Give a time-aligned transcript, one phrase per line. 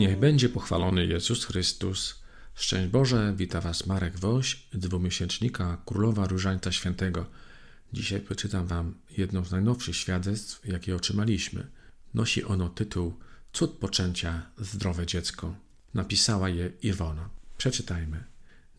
[0.00, 2.22] Niech będzie pochwalony Jezus Chrystus.
[2.54, 7.26] Szczęść Boże, wita Was Marek Woś, dwumiesięcznika Królowa Różańca Świętego.
[7.92, 11.66] Dzisiaj przeczytam Wam jedno z najnowszych świadectw, jakie otrzymaliśmy.
[12.14, 13.14] Nosi ono tytuł
[13.52, 15.54] Cud poczęcia zdrowe dziecko.
[15.94, 17.28] Napisała je Iwona.
[17.58, 18.24] Przeczytajmy.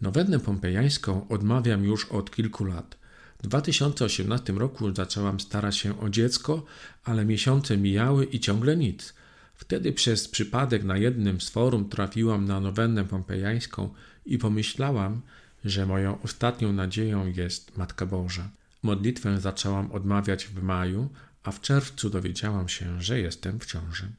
[0.02, 2.98] Nowennę pompejańską odmawiam już od kilku lat.
[3.40, 6.66] W 2018 roku zaczęłam starać się o dziecko,
[7.04, 9.14] ale miesiące mijały i ciągle nic–
[9.62, 13.90] Wtedy przez przypadek na jednym z forum trafiłam na nowennę pompejańską
[14.26, 15.22] i pomyślałam,
[15.66, 18.50] że moją ostatnią nadzieją jest Matka Boża.
[18.84, 21.10] Modlitwę zaczęłam odmawiać w maju,
[21.44, 24.12] a w czerwcu dowiedziałam się, że jestem w ciąży.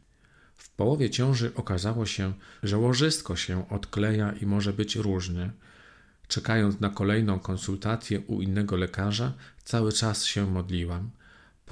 [0.56, 2.32] W połowie ciąży okazało się,
[2.62, 5.50] że łożysko się odkleja i może być różnie.
[6.28, 9.32] Czekając na kolejną konsultację u innego lekarza,
[9.64, 11.10] cały czas się modliłam.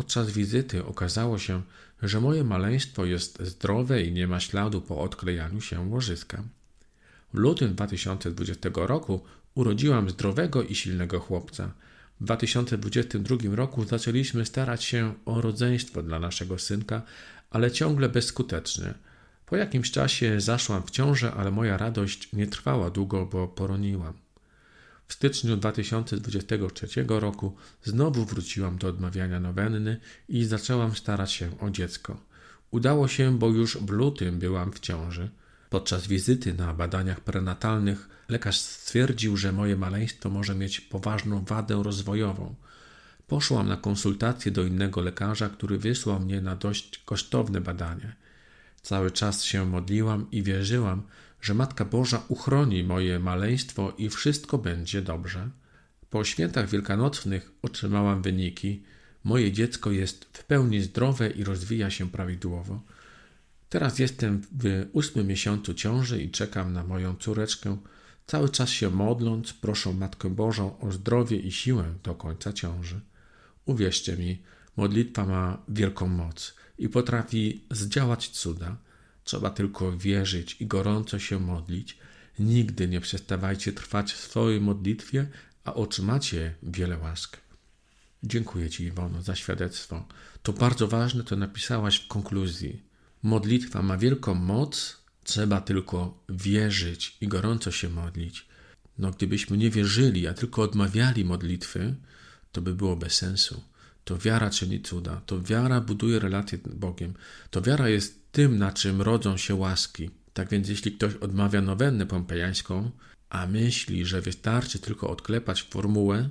[0.00, 1.62] Podczas wizyty okazało się,
[2.02, 6.42] że moje maleństwo jest zdrowe i nie ma śladu po odklejaniu się łożyska.
[7.34, 9.20] W lutym 2020 roku
[9.54, 11.70] urodziłam zdrowego i silnego chłopca.
[12.20, 17.02] W 2022 roku zaczęliśmy starać się o rodzeństwo dla naszego synka,
[17.50, 18.94] ale ciągle bezskutecznie.
[19.46, 24.29] Po jakimś czasie zaszłam w ciążę, ale moja radość nie trwała długo, bo poroniłam.
[25.10, 32.20] W styczniu 2023 roku znowu wróciłam do odmawiania nowenny i zaczęłam starać się o dziecko.
[32.70, 35.30] Udało się, bo już w lutym byłam w ciąży.
[35.70, 42.54] Podczas wizyty na badaniach prenatalnych lekarz stwierdził, że moje maleństwo może mieć poważną wadę rozwojową.
[43.26, 48.16] Poszłam na konsultację do innego lekarza, który wysłał mnie na dość kosztowne badanie.
[48.82, 51.02] Cały czas się modliłam i wierzyłam,
[51.40, 55.50] że Matka Boża uchroni moje maleństwo i wszystko będzie dobrze.
[56.10, 58.82] Po świętach wielkanocnych otrzymałam wyniki.
[59.24, 62.82] Moje dziecko jest w pełni zdrowe i rozwija się prawidłowo.
[63.68, 67.76] Teraz jestem w ósmym miesiącu ciąży i czekam na moją córeczkę.
[68.26, 73.00] Cały czas się modląc, proszę Matkę Bożą o zdrowie i siłę do końca ciąży.
[73.64, 74.42] Uwierzcie mi,
[74.76, 78.76] modlitwa ma wielką moc i potrafi zdziałać cuda.
[79.30, 81.98] Trzeba tylko wierzyć i gorąco się modlić.
[82.38, 85.26] Nigdy nie przestawajcie trwać w swojej modlitwie,
[85.64, 87.36] a otrzymacie wiele łask.
[88.22, 90.08] Dziękuję Ci, Iwono, za świadectwo.
[90.42, 92.82] To bardzo ważne, to napisałaś w konkluzji.
[93.22, 98.48] Modlitwa ma wielką moc, trzeba tylko wierzyć i gorąco się modlić.
[98.98, 101.94] No, gdybyśmy nie wierzyli, a tylko odmawiali modlitwy,
[102.52, 103.62] to by było bez sensu.
[104.04, 107.14] To wiara czyni cuda, to wiara buduje relacje z Bogiem,
[107.50, 110.10] to wiara jest tym, na czym rodzą się łaski.
[110.32, 112.90] Tak więc, jeśli ktoś odmawia nowennę pompejańską,
[113.28, 116.28] a myśli, że wystarczy tylko odklepać formułę,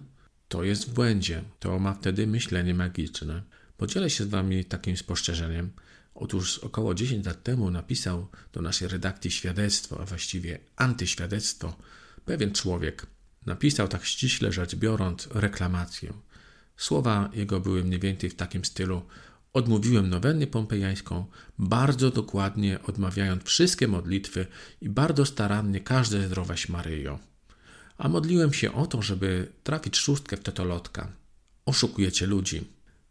[0.47, 1.44] to jest w błędzie.
[1.59, 3.44] To ma wtedy myślenie magiczne.
[3.78, 5.69] Podzielę się z Wami takim spostrzeżeniem.
[6.16, 11.78] Otóż około 10 lat temu napisał do naszej redakcji świadectwo, a właściwie antyświadectwo,
[12.25, 13.06] pewien człowiek.
[13.46, 16.13] Napisał tak ściśle rzecz biorąc reklamację.
[16.79, 19.01] Słowa jego były mniej więcej w takim stylu:
[19.53, 21.25] Odmówiłem nowenny pompejańską,
[21.57, 24.45] bardzo dokładnie odmawiając wszystkie modlitwy
[24.81, 27.19] i bardzo starannie każde zdrowaś Maryjo.
[27.97, 31.12] A modliłem się o to, żeby trafić szóstkę w totolotka.
[31.66, 32.62] Oszukujecie ludzi.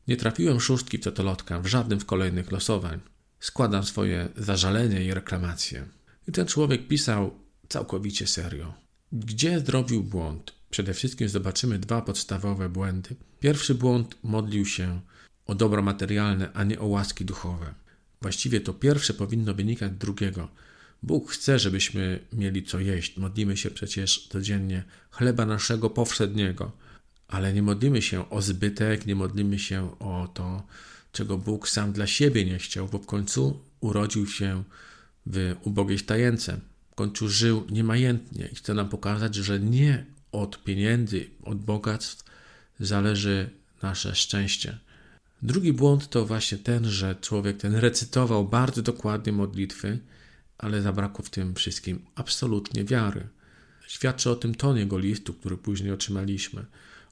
[0.08, 3.00] Nie trafiłem szóstki w totolotka w żadnym z kolejnych losowań.
[3.40, 5.84] Składam swoje zażalenie i reklamacje.
[6.28, 7.30] I ten człowiek pisał
[7.68, 8.74] całkowicie serio.
[9.12, 10.54] Gdzie zrobił błąd?
[10.70, 13.16] Przede wszystkim zobaczymy dwa podstawowe błędy.
[13.40, 15.00] Pierwszy błąd modlił się
[15.46, 17.74] o dobro materialne, a nie o łaski duchowe.
[18.22, 20.48] Właściwie to pierwsze powinno wynikać drugiego.
[21.02, 23.16] Bóg chce, żebyśmy mieli co jeść.
[23.16, 26.72] Modlimy się przecież codziennie chleba naszego powszedniego,
[27.28, 30.62] ale nie modlimy się o zbytek, nie modlimy się o to,
[31.12, 34.62] czego Bóg sam dla siebie nie chciał, bo w końcu urodził się
[35.26, 36.60] w ubogiej stajence.
[36.90, 42.24] W końcu żył niemajętnie i chce nam pokazać, że nie od pieniędzy, od bogactw
[42.80, 43.50] zależy
[43.82, 44.78] nasze szczęście.
[45.42, 49.98] Drugi błąd to właśnie ten, że człowiek ten recytował bardzo dokładnie modlitwy,
[50.58, 53.28] ale zabrakło w tym wszystkim absolutnie wiary.
[53.86, 56.66] Świadczy o tym ton jego listu, który później otrzymaliśmy.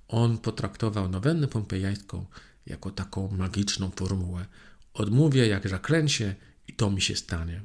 [0.09, 2.27] On potraktował nowennę pompejańską
[2.67, 4.47] jako taką magiczną formułę.
[4.95, 6.37] Odmówię jak zaklęcie
[6.69, 7.63] i to mi się stanie.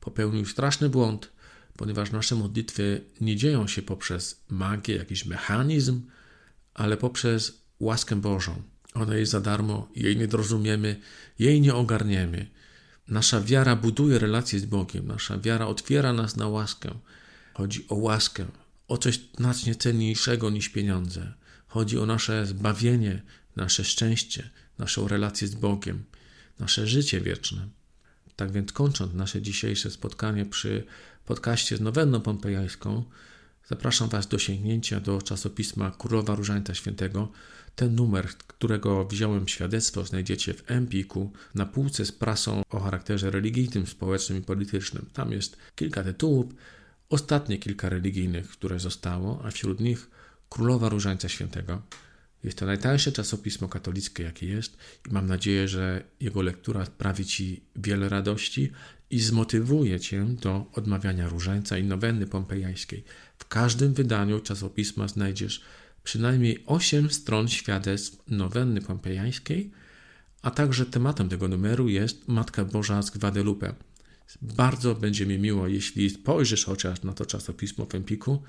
[0.00, 1.32] Popełnił straszny błąd,
[1.76, 6.02] ponieważ nasze modlitwy nie dzieją się poprzez magię, jakiś mechanizm,
[6.76, 8.62] ale poprzez łaskę Bożą.
[8.94, 11.00] Ona jest za darmo, jej nie zrozumiemy,
[11.38, 12.46] jej nie ogarniemy.
[13.08, 16.90] Nasza wiara buduje relacje z Bogiem, nasza wiara otwiera nas na łaskę.
[17.54, 18.46] Chodzi o łaskę,
[18.88, 21.32] o coś znacznie cenniejszego niż pieniądze.
[21.66, 23.22] Chodzi o nasze zbawienie,
[23.56, 26.04] nasze szczęście, naszą relację z Bogiem,
[26.58, 27.68] nasze życie wieczne.
[28.36, 30.84] Tak więc kończąc nasze dzisiejsze spotkanie przy
[31.26, 33.04] podcaście z nowenną pompejańską,
[33.68, 37.32] zapraszam Was do sięgnięcia do czasopisma Królowa Różańca Świętego.
[37.76, 43.86] Ten numer, którego wziąłem świadectwo, znajdziecie w Empiku na półce z prasą o charakterze religijnym,
[43.86, 45.06] społecznym i politycznym.
[45.12, 46.46] Tam jest kilka tytułów,
[47.08, 50.10] ostatnie kilka religijnych, które zostało, a wśród nich
[50.48, 51.82] Królowa Różańca Świętego.
[52.44, 54.76] Jest to najtańsze czasopismo katolickie, jakie jest,
[55.10, 58.72] i mam nadzieję, że jego lektura sprawi Ci wiele radości
[59.10, 63.04] i zmotywuje Cię do odmawiania różańca i nowenny pompejańskiej.
[63.38, 65.60] W każdym wydaniu czasopisma znajdziesz
[66.04, 69.70] przynajmniej 8 stron świadectw nowenny pompejańskiej,
[70.42, 73.74] a także tematem tego numeru jest Matka Boża z Guadalupe.
[74.42, 78.42] Bardzo będzie mi miło, jeśli spojrzysz chociaż na to czasopismo w Empiku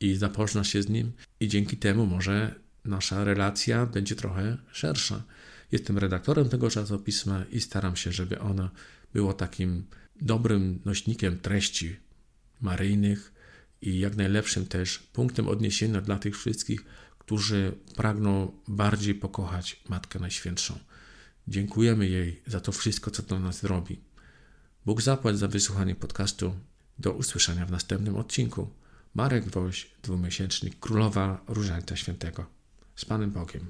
[0.00, 2.54] i zapoznasz się z nim, i dzięki temu może
[2.84, 5.22] nasza relacja będzie trochę szersza.
[5.72, 8.70] Jestem redaktorem tego czasopisma i staram się, żeby ono
[9.14, 9.86] było takim
[10.20, 11.96] dobrym nośnikiem treści
[12.60, 13.32] maryjnych
[13.82, 16.84] i jak najlepszym też punktem odniesienia dla tych wszystkich,
[17.18, 20.78] którzy pragną bardziej pokochać Matkę Najświętszą.
[21.48, 24.00] Dziękujemy jej za to wszystko, co dla nas robi.
[24.86, 26.54] Bóg zapłać za wysłuchanie podcastu.
[26.98, 28.68] Do usłyszenia w następnym odcinku.
[29.14, 32.46] Marek Woś, dwumiesięcznik Królowa Różańca Świętego.
[32.96, 33.66] Z Panem Bogiem.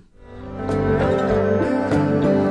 [1.66, 2.45] Thank you.